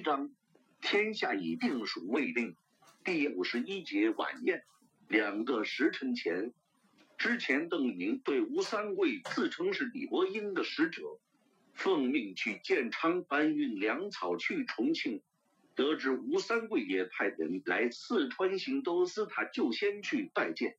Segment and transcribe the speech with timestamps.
[0.00, 0.30] 章，
[0.80, 2.56] 天下已定属未定。
[3.04, 4.64] 第五十一节晚宴。
[5.08, 6.52] 两个时辰前，
[7.18, 11.02] 之前邓明对吴三桂自称是李伯英的使者，
[11.72, 15.20] 奉命去建昌搬运粮草去重庆。
[15.74, 20.76] 得知吴三桂也派人来四川行都司，他就先去拜见。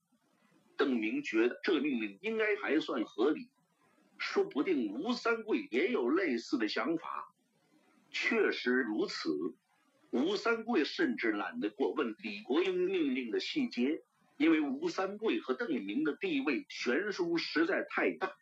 [0.78, 3.50] 邓明觉得这命令应该还算合理，
[4.18, 7.34] 说不定吴三桂也有类似的想法。
[8.12, 9.30] 确实如此，
[10.12, 14.04] 吴三桂甚至懒得过问李国英命令的细节。
[14.38, 18.34] 因为吴三桂和邓明的地位悬殊实在太大，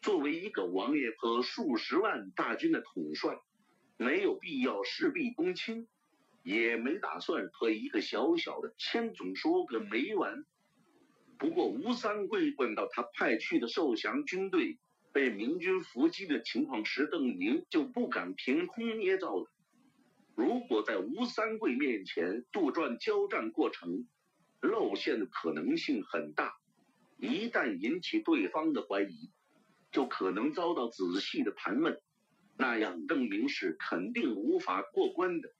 [0.00, 3.38] 作为一个王爷和数十万大军的统帅，
[3.98, 5.88] 没有必要事必躬亲，
[6.42, 10.46] 也没打算和一个小小的千总说个没完。
[11.36, 14.78] 不过吴三桂问到他派去的受降军队
[15.16, 19.50] 被明军伏击的情况时，邓宁就不敢凭空捏造了。
[20.34, 24.06] 如果在吴三桂面前杜撰交战过程，
[24.60, 26.58] 露馅的可能性很大，
[27.16, 29.30] 一旦引起对方的怀疑，
[29.90, 31.98] 就可能遭到仔细的盘问，
[32.58, 35.50] 那样邓宁是肯定无法过关的。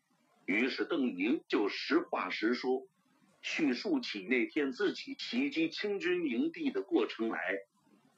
[0.44, 2.86] 于是邓宁就实话实说，
[3.40, 7.38] 叙述起那天自己袭击清军营地的过程来，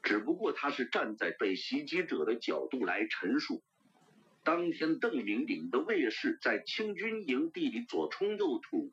[0.09, 3.61] 只不过他是站在被袭击者的角度来陈述。
[4.43, 8.91] 当天邓明领的卫士在清军营地里左冲右突。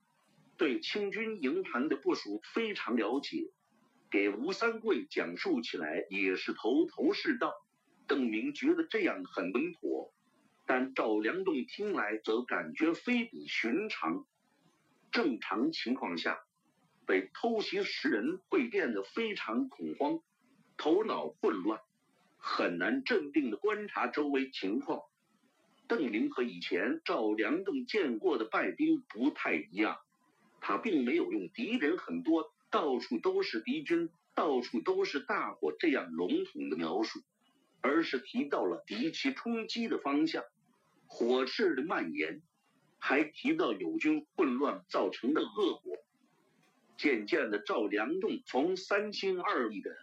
[0.58, 3.50] 对清军营盘的部署非常了解，
[4.10, 7.54] 给吴三桂讲述起来也是头头是道。
[8.06, 10.12] 邓明觉得这样很稳妥，
[10.66, 14.26] 但赵良栋听来则感觉非比寻常。
[15.10, 16.38] 正常情况下，
[17.06, 20.20] 被偷袭时人会变得非常恐慌，
[20.76, 21.80] 头脑混乱，
[22.38, 25.02] 很难镇定的观察周围情况。
[25.88, 29.98] 邓林和以前赵良栋见过的败兵不太一样。
[30.60, 37.20] 他并没有用“敌人很多，到处都是敌军，到处都是大火”这样笼统的描述，
[37.82, 40.42] 而是提到了敌气冲击的方向、
[41.06, 42.42] 火势的蔓延，
[42.98, 45.96] 还提到友军混乱造成的恶果。
[46.96, 49.94] 渐渐的，赵良栋从三心二意的、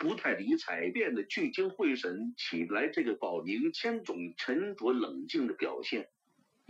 [0.00, 2.88] 不太理睬变得聚精会神起来。
[2.88, 6.08] 这个保宁千总沉着冷静的表现。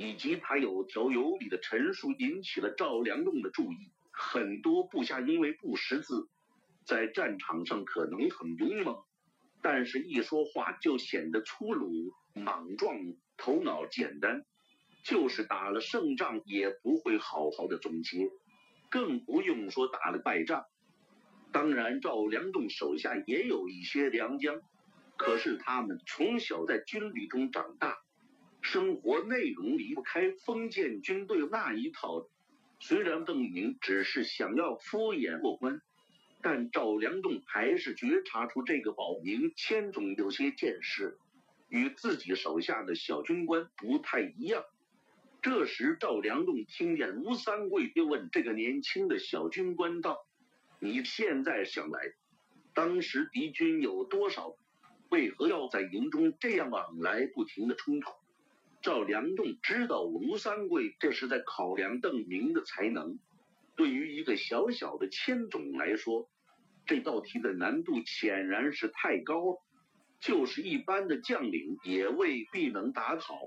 [0.01, 3.91] 以及他有条有理的陈述引起了赵良栋的注意。
[4.11, 6.27] 很多部下因为不识字，
[6.87, 9.05] 在战场上可能很勇猛，
[9.61, 12.97] 但是一说话就显得粗鲁莽撞，
[13.37, 14.47] 头脑简单，
[15.05, 18.31] 就是打了胜仗也不会好好的总结，
[18.91, 20.65] 更不用说打了败仗。
[21.53, 24.61] 当然，赵良栋手下也有一些良将，
[25.17, 27.99] 可是他们从小在军旅中长大。
[28.63, 32.29] 生活内容离不开封建军队那一套。
[32.79, 35.81] 虽然邓明只是想要敷衍过关，
[36.41, 41.19] 但赵良栋还是觉察出这个保宁千总有些见识，
[41.69, 44.63] 与自己手下的小军官不太一样。
[45.43, 50.19] 这时，赵良栋听见吴三桂又问这个年轻的小军官道
[50.83, 52.15] ：“你现在想来，
[52.75, 54.57] 当时敌军有多少？
[55.11, 58.11] 为何要在营中这样往来不停的冲突？”
[58.81, 63.19] 赵良栋知道吴三桂这是在考量邓明的才能。
[63.77, 66.31] 对于一个小小的千总来说，
[66.87, 69.63] 这道题的难度显然是太高了，
[70.19, 73.39] 就是一般的将领也未必能答好。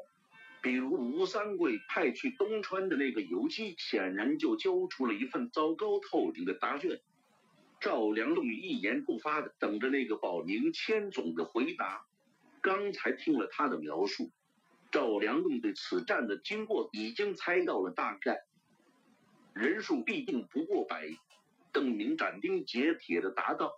[0.62, 7.02] 比如吴三桂派去东川的那个游击，显然就交出了一份糟糕透顶的答卷。
[7.84, 12.06] 赵良栋一言不发的等着那个保宁千总的回答。
[12.62, 14.32] 刚才听了他的描述。
[14.90, 18.46] 赵良栋对此战的经过已经猜到了大概，
[19.54, 21.10] 人数必定不过百。
[21.74, 23.74] 邓明斩钉截铁的答道。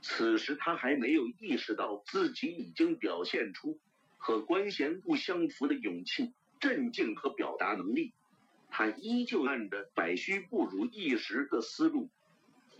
[0.00, 3.80] 此时他还没有意识到自己已经表现出
[4.16, 8.12] 和官衔不相符的勇气、镇静和表达能力。
[8.70, 12.08] 他依旧按着百虚不如一时的思路，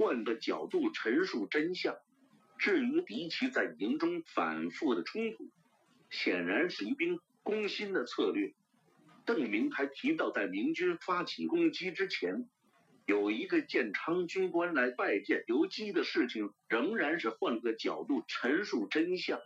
[0.01, 1.95] 换个角度陈述真相。
[2.57, 5.51] 至于敌骑在营中反复的冲突，
[6.09, 7.21] 显然是一兵。
[7.43, 8.53] 攻心的策略，
[9.25, 12.49] 邓明还提到，在明军发起攻击之前，
[13.07, 19.41] 有一个建昌军官来拜见游击的事情，仍然是换个角度陈述真相。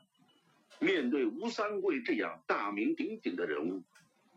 [0.81, 3.85] 面对吴三桂这样大名鼎鼎的人物，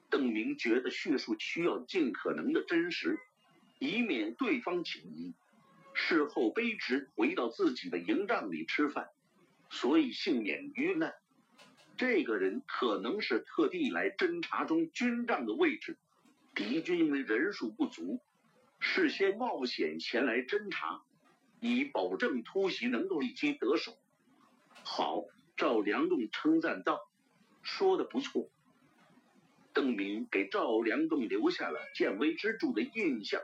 [0.09, 3.19] 邓明觉得叙述需要尽可能的真实，
[3.79, 5.33] 以免对方起疑，
[5.99, 9.09] 事后卑职回到自己的营帐里吃饭，
[9.71, 11.15] 所以幸免于难。
[11.97, 15.97] 这个人可能是特地来侦察中军帐的位置。
[16.53, 18.21] 敌军因为人数不足，
[18.79, 21.01] 事先冒险前来侦察，
[21.59, 23.97] 以保证突袭能够立即得手。
[24.83, 25.25] 好，
[25.57, 27.09] 赵良栋称赞道
[27.63, 28.47] ：“说的不错。”
[29.73, 33.41] 邓明给赵良栋留下了见微知著的印象。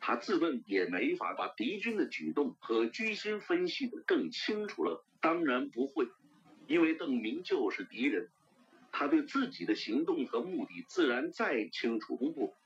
[0.00, 5.04] 他自问也没法把敌军的举动和居心分析的更清楚了。
[5.20, 6.08] 当然不会，
[6.66, 8.28] 因为邓明就是敌人。
[8.92, 12.56] 他对自己的行动和目的自然再清楚不过。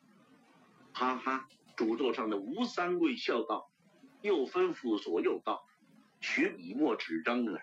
[0.93, 3.69] 哈哈，主座上的吴三桂笑道，
[4.23, 5.67] 又吩咐左右道
[6.23, 7.61] ：“取笔墨纸张来。”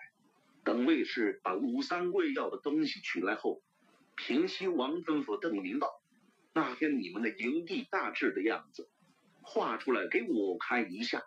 [0.64, 3.62] 等卫士把吴三桂要的东西取来后，
[4.14, 5.88] 平西王吩咐邓明道
[6.54, 8.88] ：“那天你们的营地大致的样子，
[9.42, 11.22] 画出来给我看一下。”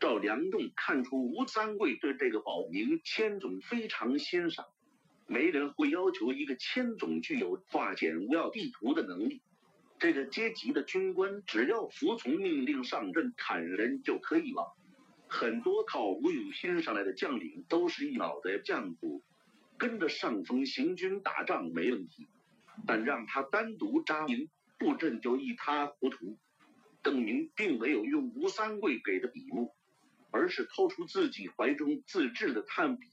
[0.00, 4.66] 赵良栋看出吴三桂对这个保明千总非常欣赏。
[5.26, 9.40] 没人会要求一个千总具有化简要地图的能力。
[9.98, 14.76] 这个阶级的军官只要服从命令上阵砍人就可以了。
[15.26, 19.22] 很多靠吴有心上来的将领都是一脑袋浆糊，
[19.78, 22.26] 跟着上峰行军打仗没问题，
[22.86, 26.36] 但让他单独扎营布阵就一塌糊涂。
[27.04, 29.72] 邓明并没有用吴三桂给的笔墨，
[30.32, 33.06] 而是掏出自己怀中自制的炭笔。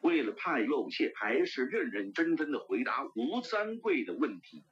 [0.00, 4.64] 为了怕露怯，还是认认真真的回答吴三桂的问题。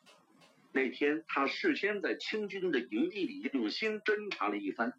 [0.72, 4.92] 那天他事先在清军的营地里用心侦查了一番，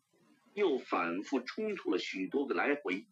[0.54, 3.06] 又反复冲突了许多个来回，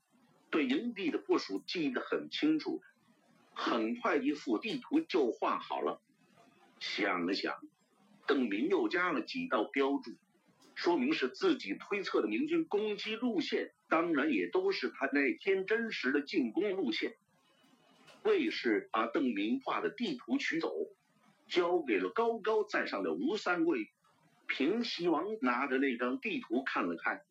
[0.49, 2.81] 对营地的部署记得很清楚。
[3.53, 6.01] 很快一幅地图就画好了。
[6.79, 7.59] 想了想，
[8.25, 10.15] 邓明又加了几道标注。
[10.79, 17.17] 说明是自己推测的明军攻击路线，当然也都是他那天真实的进攻路线。
[18.23, 20.73] 卫士把邓明画的地图取走，
[21.49, 23.89] 交给了高高在上的吴三桂。
[24.47, 27.23] 平西王拿着那张地图看了看，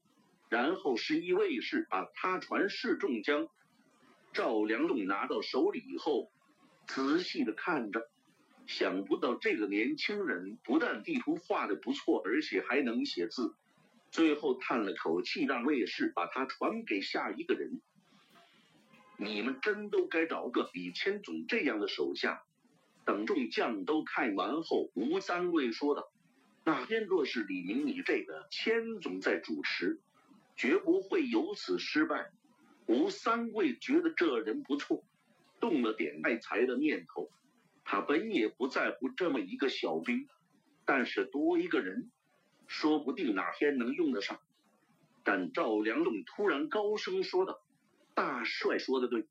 [0.51, 3.49] 然后示意卫士把他传示众将。
[4.35, 6.31] 赵良栋拿到手里以后，
[6.87, 8.11] 仔细的看着。
[8.69, 13.55] 想不到这个年轻人不但地图画的不错，而且还能写字。
[14.11, 17.81] 最后叹了口气，让卫士把他传给下一个人。
[19.17, 22.43] 你们真都该找个比千总这样的手下。
[23.07, 26.13] 等众将都看完后，吴三桂说道
[26.63, 29.99] ：“那天若是李明你这个千总在主持，
[30.57, 32.31] 绝不会有此失败。”
[32.85, 35.03] 吴三桂觉得这人不错，
[35.59, 37.31] 动了点爱才的念头。
[37.91, 40.29] 他本也不在乎这么一个小兵，
[40.85, 42.11] 但是多一个人，
[42.67, 44.39] 说不定哪天能用得上。
[45.25, 47.59] 但赵良栋突然高声说道
[48.15, 49.27] ：“大帅说的对，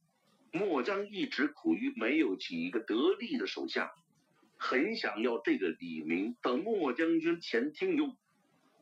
[0.51, 3.91] 末将一直苦于没有几个得力的手下，
[4.57, 8.17] 很想要这个李明等末将军前听用。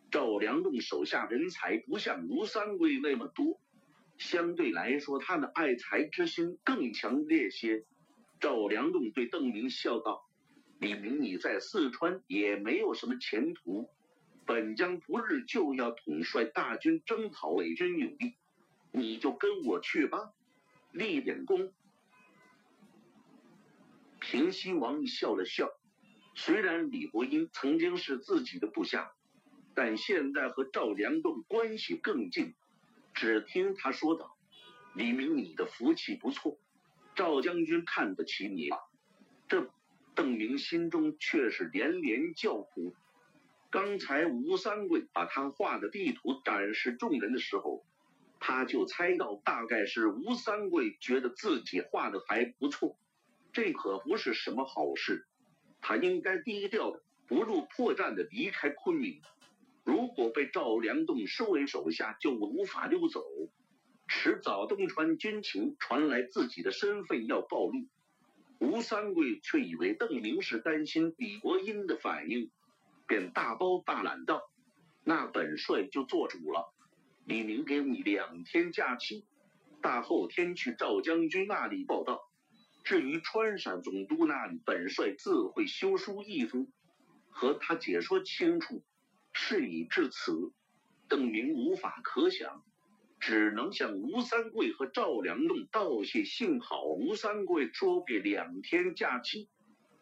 [0.09, 3.59] 赵良栋手下人才不像吴三桂那么多，
[4.17, 7.83] 相对来说，他的爱才之心更强烈些。”
[8.39, 10.27] 赵良栋对邓明笑道
[10.79, 13.89] ：“李明，你在四川也没有什么前途，
[14.45, 18.35] 本将不日就要统帅大军征讨伪军有地，
[18.91, 20.33] 你就跟我去吧，
[20.91, 21.73] 立点功。”
[24.19, 25.69] 平西王笑了笑，
[26.35, 29.13] 虽然李国英曾经是自己的部下，
[29.73, 32.53] 但现在和赵良栋关系更近。
[33.13, 34.37] 只听他说道
[34.93, 36.59] ：“李明，你的福气不错。”
[37.15, 38.69] 赵将军看得起你？
[39.47, 39.71] 这
[40.13, 42.93] 邓明心中却是连连叫苦。
[43.69, 47.85] 刚才吴三桂把他画的地图展示众人的时候，
[48.39, 52.97] 他就猜到大概是吴三桂觉得自己画的还不错。
[53.53, 55.25] 这可不是什么好事，
[55.81, 59.21] 他应该低调的、不入破绽的离开昆明。
[59.83, 63.23] 如果被赵良栋收为手下，就无法溜走。
[64.07, 67.87] 迟早东川军情传来自己的身份要暴露，
[68.59, 72.51] 吴三桂却以为邓明是担心李国英的反应，
[73.07, 74.43] 便大包大揽道
[75.03, 76.71] ：“那本帅就做主了，
[77.25, 79.25] 李明给你两天假期，
[79.81, 82.21] 大后天去赵将军那里报道。
[82.83, 86.71] 至于川陕总督那里，本帅自会修书一封，
[87.29, 88.83] 和他解说清楚。
[89.33, 90.53] 事已至此，
[91.09, 92.63] 邓明无法可想。”
[93.19, 96.23] 只能向吴三桂和赵良栋道谢。
[96.23, 99.47] 幸好吴三桂说给两天假期，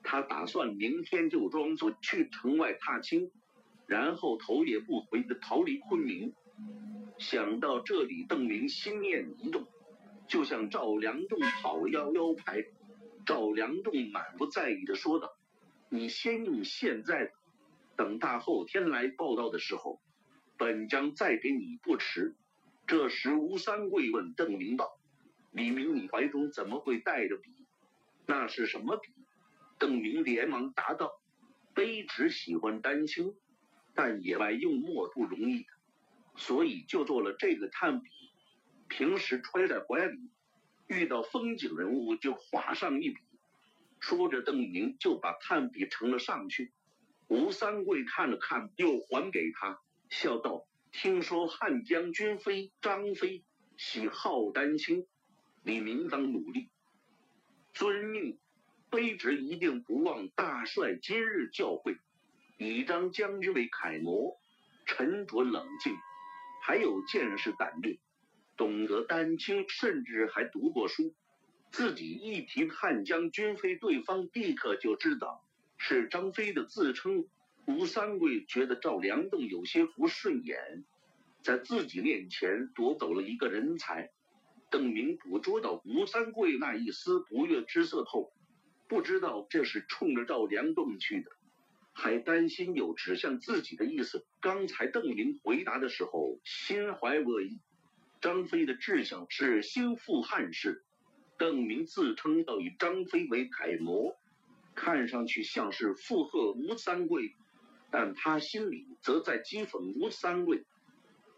[0.03, 3.31] 他打算明天就装作去城外踏青，
[3.87, 6.33] 然后头也不回的逃离昆明。
[7.17, 9.67] 想到这里，邓明心念一动，
[10.27, 12.65] 就向赵良栋讨要腰牌。
[13.25, 15.31] 赵良栋满不在意的说道
[15.87, 17.31] ：“你先用现在的，
[17.95, 20.01] 等大后天来报道的时候，
[20.57, 22.35] 本将再给你不迟。”
[22.85, 24.99] 这时，吴三桂问邓明道
[25.51, 27.49] ：“李明，你怀中怎么会带着笔？
[28.25, 29.11] 那是什么笔？”
[29.79, 31.21] 邓明连忙答道
[31.73, 33.35] ：“卑职喜欢丹青，
[33.95, 35.65] 但野外用墨不容易，
[36.35, 38.09] 所以就做了这个炭笔。
[38.89, 40.29] 平时揣在怀里，
[40.87, 43.17] 遇到风景人物就画上一笔。”
[43.99, 46.73] 说着，邓明就把炭笔呈了上去。
[47.29, 53.43] 吴三桂看了看，又还给他，笑道：“听说汉将军妃张飞
[53.75, 55.05] 喜好丹青，
[55.63, 56.69] 李明当努力
[57.73, 58.39] 遵命。”
[58.91, 61.97] 卑职一定不忘大帅今日教诲，
[62.59, 64.39] 以张将军为楷模，
[64.85, 65.95] 沉着冷静，
[66.63, 67.97] 还有见识胆略，
[68.55, 71.11] 懂得丹青，甚至还读过书。
[71.71, 75.43] 自己一提汉将军妃，对方立刻就知道
[75.79, 77.27] 是张飞的自称。
[77.65, 80.83] 吴三桂觉得赵良栋有些不顺眼，
[81.41, 84.11] 在自己面前夺走了一个人才。
[84.69, 88.33] 邓明捕捉到吴三桂那一丝不悦之色后。
[88.89, 91.31] 不知道这是冲着赵良栋去的，
[91.93, 94.25] 还担心有指向自己的意思。
[94.41, 97.59] 刚才邓明回答的时候，心怀恶意。
[98.21, 100.83] 张飞的志向是兴复汉室，
[101.37, 104.15] 邓明自称要以张飞为楷模，
[104.75, 107.33] 看上去像是附和吴三桂，
[107.93, 110.65] 但他心里则在讥讽吴三桂。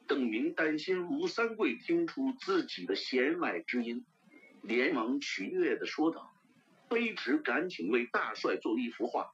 [0.08, 4.06] 邓明担心吴三桂听出自己的弦外之音，
[4.62, 6.34] 连忙取悦的说道。
[6.88, 9.34] 卑职赶紧为大帅做一幅画，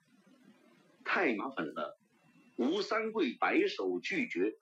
[1.05, 1.95] 太麻烦了。
[2.55, 4.55] 吴三桂摆手拒绝。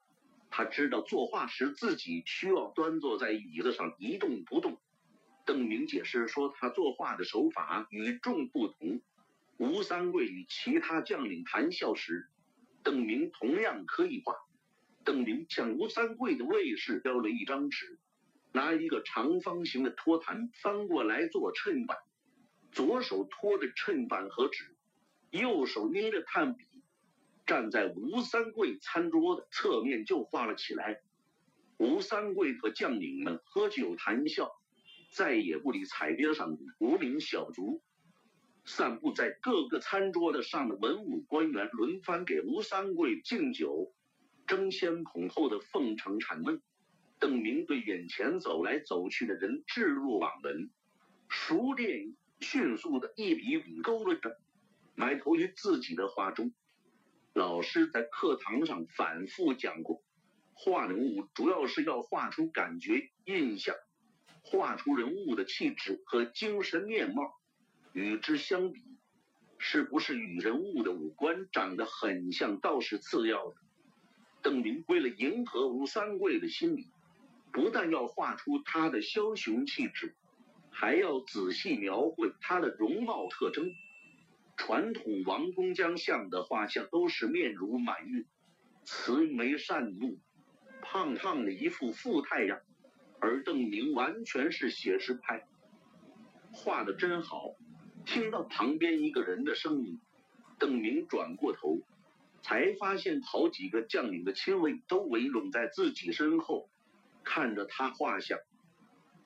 [0.49, 4.77] 他知道作画时自己需要端坐在椅子上一动不动。
[5.45, 8.99] 邓明解释说，他作画的手法与众不同。
[9.55, 12.27] 吴三桂与其他将领谈笑时，
[12.83, 14.36] 邓明同样可以画。
[15.03, 18.00] 邓明向吴三桂的卫士要了一张纸，
[18.51, 21.98] 拿一个长方形的托盘翻过来做衬板。
[22.71, 24.75] 左手托着衬板和纸，
[25.31, 26.65] 右手捏着炭笔，
[27.48, 31.01] 站在吴三桂餐桌的侧面就画了起来。
[31.77, 34.51] 吴三桂和将领们喝酒谈笑，
[35.12, 37.81] 再也不理彩边上的无名小卒。
[38.69, 43.91] 散布在各个餐桌的上的文武官员轮番给吴三桂敬酒，
[44.45, 46.61] 争先恐后的奉承谄媚。
[47.17, 50.69] 邓明对眼前走来走去的人置若罔闻，
[51.27, 52.15] 熟练。
[52.41, 54.39] 迅速的一笔笔勾勒着，
[54.95, 56.53] 埋头于自己的画中。
[57.33, 60.01] 老师在课堂上反复讲过，
[60.53, 63.75] 画人物主要是要画出感觉、印象，
[64.41, 67.38] 画出人物的气质和精神面貌。
[67.93, 68.81] 与之相比，
[69.58, 73.55] 是不是与人物的五官长得很像，倒是次要的。
[74.41, 76.88] 邓明为了迎合吴三桂的心理，
[77.51, 80.15] 不但要画出他的枭雄气质。
[80.72, 83.69] 还要仔细描绘他的容貌特征。
[84.55, 88.24] 传统王公将相的画像都是面如满月，
[88.84, 90.19] 慈眉善目，
[90.81, 92.62] 胖胖的一副富太阳。
[93.19, 95.46] 而邓明完全是写实派，
[96.53, 97.55] 画的真好。
[98.09, 99.99] 听到旁边一个人的声音，
[100.57, 101.79] 邓明转过头，
[102.41, 106.71] 才发现好几个将领的亲卫都围拢在自己身后，
[107.23, 108.39] 看着他画像。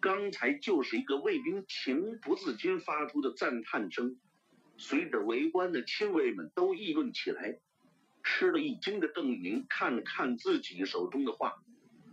[0.01, 4.17] 刚才就是一个卫兵情不自禁发出的赞叹声，
[4.75, 7.59] 随着围观的亲卫们都议论起来。
[8.21, 11.53] 吃了一惊的邓明看了看自己手中的画，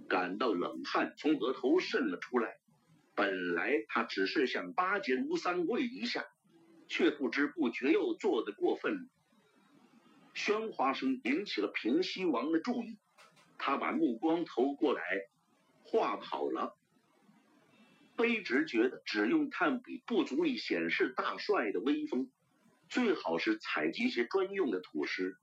[0.09, 2.59] 感到冷汗从额头渗了出来。
[3.17, 6.25] 本来他只是想巴结吴三桂一下，
[6.91, 9.09] 却不知不觉又做的过分。
[10.35, 12.99] 喧哗声引起了平西王的注意，
[13.59, 15.03] 他把目光投过来，
[15.85, 16.77] 画好了。
[18.17, 22.31] 卑职觉得只用炭笔不足以显示大帅的威风，
[22.89, 25.37] 最好是采集些专用的土石，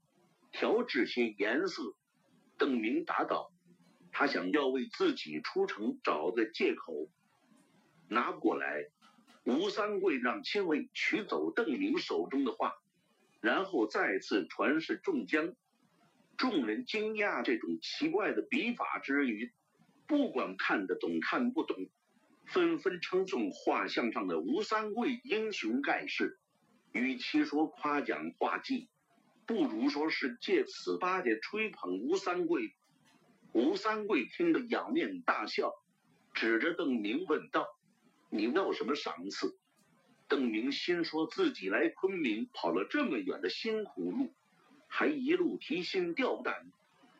[0.51, 1.95] 调制些颜色。
[2.57, 3.51] 邓明答道
[4.11, 7.07] ：“他想要为自己出城找个借口。”
[8.09, 8.89] 拿过来，
[9.47, 12.73] 吴三桂让亲卫取走邓明手中的画，
[13.39, 15.55] 然后再次传示众将。
[16.35, 19.53] 众人惊讶这种奇怪的笔法之余，
[20.05, 21.77] 不管看得懂看不懂。
[22.45, 26.37] 纷纷称颂画像上的吴三桂英雄盖世，
[26.91, 28.89] 与其说夸奖画技，
[29.45, 32.73] 不如说是借此巴结吹捧吴三桂。
[33.53, 35.71] 吴三桂听得仰面大笑，
[36.33, 37.65] 指着邓明问道
[38.29, 39.57] ：“你要什么赏赐？”
[40.29, 44.33] 邓明心说自己来昆明跑了这么远的辛苦路，
[44.87, 46.69] 还一路提心吊胆。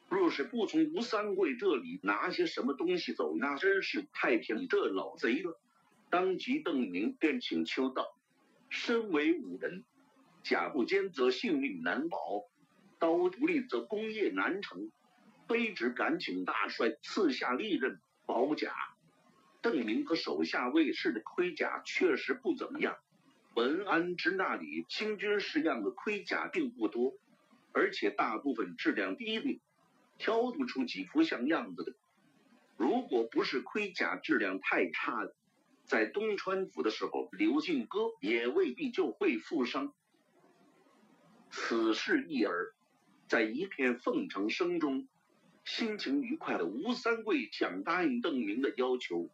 [0.10, 5.60] 若是不从吴三桂这里拿些什么东西走，那真是太便宜这老贼了。
[6.10, 8.18] 当即，邓明便请求道
[8.70, 9.84] ：“身为武人，
[10.44, 12.18] 甲不坚则性命难保，
[13.00, 14.92] 刀不利则功业难成。
[15.48, 18.74] 卑职敢请大帅赐下利刃保甲。”
[19.62, 22.98] 邓明和手下卫士的盔甲确实不怎么样。
[23.56, 27.14] 文安之那里清军式样的盔甲并不多，
[27.72, 29.60] 而且大部分质量低劣。
[30.20, 31.94] 挑不出几副像样子的。
[32.76, 35.36] 如果不是盔甲质量太差的，
[35.84, 39.94] 在东川府的时候，刘进哥也未必就会负伤。
[41.52, 42.74] 此事一耳，
[43.28, 45.08] 在一片奉承声中，
[45.64, 49.30] 心情愉快的吴三桂想答应邓明的要求。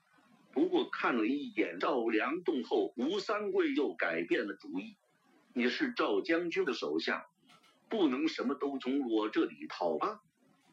[0.54, 4.96] 不过看了一眼赵良栋后，吴三桂又改变了主意。
[5.52, 7.26] 你是赵将军的手下，
[7.90, 10.22] 不能什么都从我这里讨吧！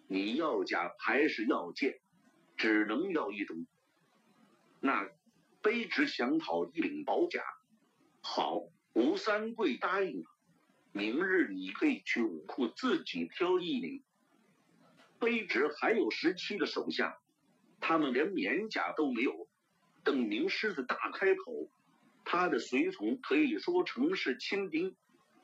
[0.06, 1.98] 你要甲还是要剑？
[2.58, 3.66] 只能要一种。
[4.80, 5.08] 那
[5.62, 7.42] 卑职想讨一领宝甲。
[8.20, 10.26] 好，吴三桂答应了。
[10.92, 14.02] 明日你可以去武库自己挑一领。
[15.18, 17.18] 卑职还有十七个手下，
[17.80, 19.48] 他们连棉甲都没有。
[20.10, 21.70] 邓明狮子大开口，
[22.24, 24.96] 他的随从可以说成是亲兵，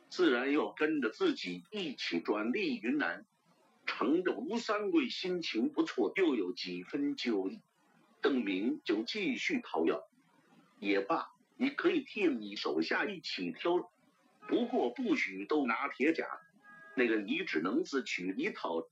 [0.08, 3.25] 自然要跟着自己一起转隶云南。
[3.87, 7.61] 乘着吴三桂心情不错，又有几分酒意，
[8.20, 10.02] 邓明就继续讨要。
[10.80, 13.88] 也罢，你可以替你手下一起挑，
[14.49, 16.26] 不过不许都拿铁甲，
[16.96, 18.85] 那个你只能自取一套。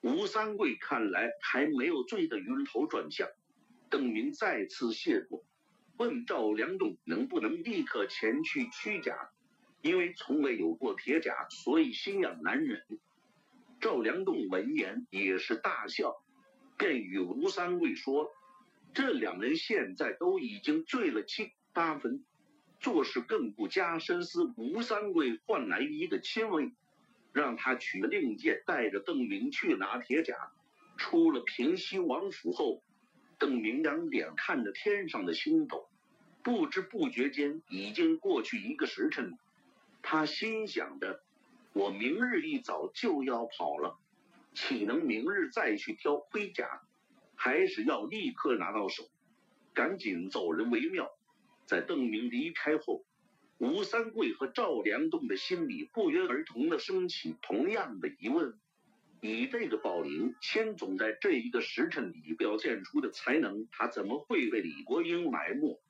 [0.00, 3.28] 吴三桂看来还没有醉得晕头转向，
[3.90, 5.44] 邓明再次谢过，
[5.96, 9.30] 问赵良栋能不能立刻前去取甲，
[9.82, 12.82] 因为从未有过铁甲，所以心痒难忍。
[13.80, 16.22] 赵良栋闻言也是大笑，
[16.76, 18.30] 便与吴三桂说
[18.92, 22.24] ：“这两人现在都已经醉了七八分，
[22.80, 26.72] 做事更不加深思。”吴三桂换来一个亲卫，
[27.32, 30.34] 让他取了令箭，带着邓明去拿铁甲。
[30.96, 32.82] 出了平西王府后，
[33.38, 35.88] 邓明两眼看着天上的星斗，
[36.42, 39.38] 不知不觉间已经过去一个时辰。
[40.02, 41.22] 他心想着。
[41.74, 43.96] 我明日一早就要跑了，
[44.52, 46.80] 岂能明日再去挑盔甲？
[47.36, 49.04] 还是要立刻拿到手，
[49.74, 51.08] 赶紧走人为妙。
[51.66, 53.04] 在邓明离开后，
[53.58, 58.58] 吴三桂和赵良栋的心里不约而同的升起同样的疑问：
[59.20, 65.80] 以这个宝林千总在这一个时辰里表现出的才能，他怎么会被李国英埋没？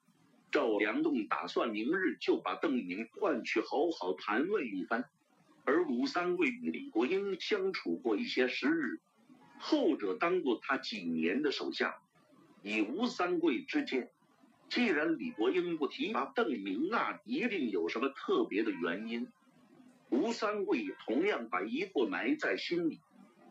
[0.50, 5.04] 赵良栋打算明日就把邓明唤去，好好盘问一番。
[5.64, 8.98] 而吴三桂与李国英相处过一些时日，
[9.58, 11.96] 后者当过他几年的手下。
[12.62, 14.10] 以吴三桂之见，
[14.70, 19.28] 既然李国英不提拔邓明，那一定有什么特别的原因。
[20.08, 23.02] 吴三桂同样把疑惑埋在心里，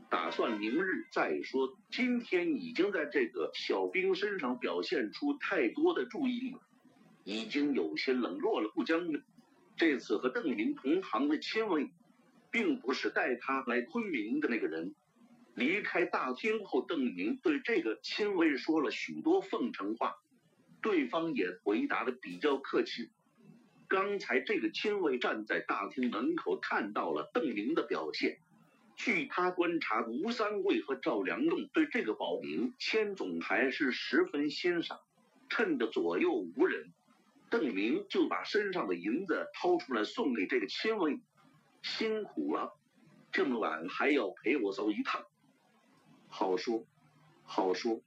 [0.09, 1.77] 打算明日再说。
[1.91, 6.55] 今天已经在这个小兵身上表现出太多的注意力，
[7.23, 9.21] 已经有些冷落了顾将军。
[9.75, 11.89] 这次和邓明同行的亲卫。
[12.49, 14.95] 并不是带他来昆明的那个人。
[15.53, 20.15] 离开大厅后，邓明对这个亲卫说了许多奉承话，
[20.81, 23.09] 对方也回答的比较客气。
[23.87, 28.39] 刚才这个亲卫站在大厅门口，看到了邓明的表现。
[28.97, 34.99] 据他观察，吴三桂和赵良栋对这个保明千总还是十分欣赏。
[35.49, 36.91] 趁着左右无人，
[37.49, 41.21] 邓明就把身上的银子掏出来送给这个亲卫。
[41.83, 42.73] 辛苦了，
[43.31, 45.23] 这么晚还要陪我走一趟。
[46.27, 46.85] 好说，
[47.43, 48.01] 好说。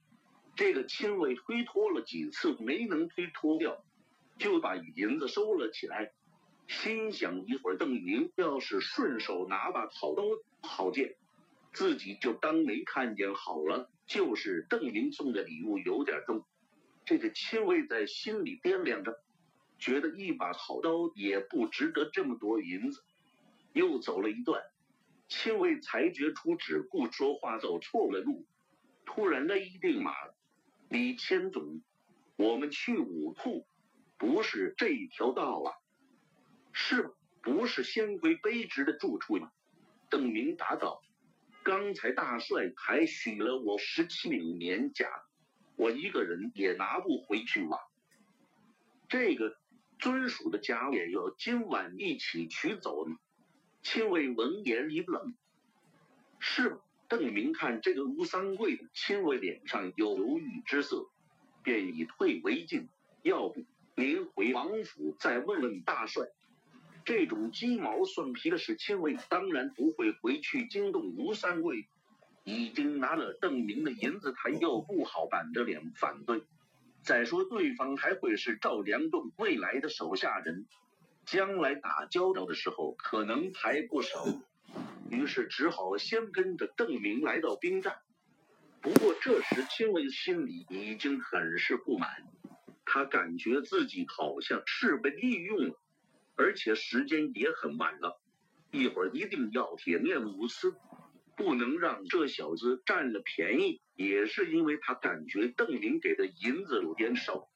[0.55, 3.83] 这个亲卫推脱了几次没能推脱掉，
[4.37, 6.11] 就把银子收了起来。
[6.67, 10.23] 心想一会儿邓明要是顺手拿把好刀
[10.61, 11.15] 好剑，
[11.73, 13.89] 自己就当没看见好了。
[14.07, 16.43] 就是邓明送的礼物有点重，
[17.05, 19.23] 这个亲卫在心里掂量着，
[19.79, 23.03] 觉得一把好刀也不值得这么多银子。
[23.73, 24.61] 又走了一段，
[25.29, 28.45] 亲卫才觉出只顾说话走错了路，
[29.05, 30.13] 突然勒一定马，
[30.89, 31.81] 李千总，
[32.35, 33.65] 我们去武库，
[34.17, 35.71] 不是这一条道啊？
[36.73, 39.49] 是，不是先归卑职的住处吗？
[40.11, 41.01] 邓明答道
[41.63, 45.09] ：“刚才大帅还许了我十七领棉甲，
[45.77, 47.77] 我一个人也拿不回去嘛。”
[49.07, 49.57] 这个，
[49.97, 53.15] 尊属的家也要今晚一起取走呢。
[53.81, 55.33] 亲卫闻言一愣，
[56.39, 61.09] 是邓明看这个吴三桂的亲卫脸上有犹豫之色，
[61.63, 62.89] 便以退为进。
[63.23, 63.63] 要不
[63.95, 66.25] 您回王府再问问大帅。
[67.05, 71.87] 这种鸡毛蒜皮的事，千卫当然不会回去惊动吴三桂。
[72.43, 76.41] 已经拿了邓明的银子，他又不好板着脸反对。
[77.03, 80.65] 再说，对方还会是赵良栋未来的手下人，
[81.25, 84.25] 将来打交道的时候可能还不少。
[85.09, 87.97] 于是只好先跟着邓明来到兵站。
[88.81, 92.23] 不过这时千卫心里已经很是不满，
[92.85, 95.79] 他感觉自己好像是被利用了，
[96.35, 98.21] 而且时间也很晚了，
[98.71, 100.75] 一会儿一定要铁面无私。
[101.37, 107.49] 不能让这小子占了便宜，也是因为他感觉邓明给的银子有点少，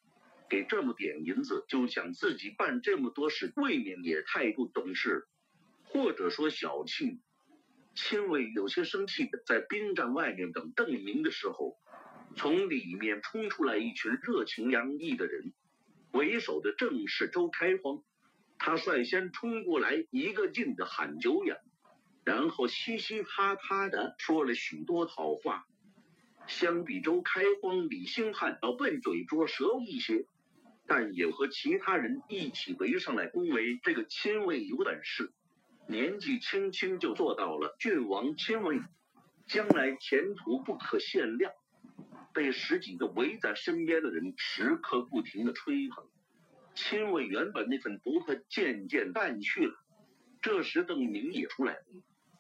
[0.50, 5.28] 给这么点银子就想自己办这么多事，未免也太不懂事，
[5.84, 7.20] 或者说小气。
[7.94, 11.78] 亲卫有些生气的在兵站外面等邓明的时候，
[12.36, 15.54] 从里面冲出来一群热情洋溢的人，
[16.12, 18.04] 为首的正是周开荒，
[18.58, 21.58] 他率先冲过来，一个劲的喊久仰。
[22.24, 25.68] 然后嘻嘻哈哈的说了许多好话，
[26.48, 30.26] 相比周开荒、李兴汉要笨嘴拙舌一些，
[30.88, 35.32] 但也和其他人一起围上来恭维这个亲卫有本事，
[35.88, 38.80] 年纪轻轻就做到了郡王亲卫，
[39.46, 41.52] 将来前途不可限量。
[42.34, 46.06] 被十几个围在身边的人时刻不停的吹捧，
[46.76, 49.74] 亲卫原本那份不快渐渐淡去了。
[50.42, 51.86] 这时邓明也出来了。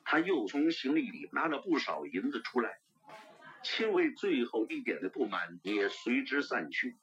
[0.04, 2.78] 他又从行李里拿了不少银子出来，
[3.64, 6.96] 亲卫最后一点的不满也随之散去。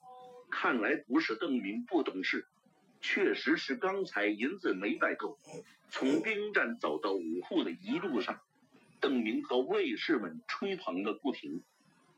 [0.50, 2.46] 看来不是邓明不懂事，
[3.00, 5.36] 确实是刚才银子没带够。
[5.90, 8.40] 从兵站走到武库的一路上，
[9.00, 11.62] 邓明和卫士们吹捧个不停，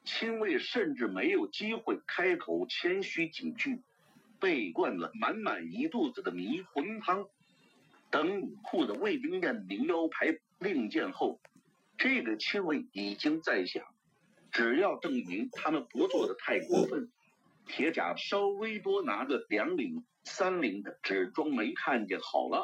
[0.04, 3.80] 亲卫甚至没有机会开口谦虚几句，
[4.40, 7.26] 被灌了满满一肚子的迷魂汤。
[8.10, 10.38] 等武库的卫兵练零腰牌。
[10.60, 11.40] 令箭后，
[11.98, 13.84] 这个亲卫已经在想，
[14.50, 17.10] 只要证明他们不做的太过分，
[17.66, 22.62] 铁甲稍微多拿个两领、三领的，只装没看见好了。